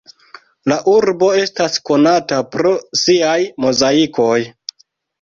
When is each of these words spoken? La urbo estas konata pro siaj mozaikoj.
La 0.71 0.77
urbo 0.93 1.29
estas 1.41 1.77
konata 1.91 2.41
pro 2.57 2.75
siaj 3.05 3.39
mozaikoj. 3.67 4.39